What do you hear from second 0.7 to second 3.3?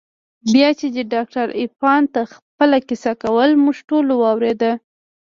چې دې ډاکتر عرفان ته خپله کيسه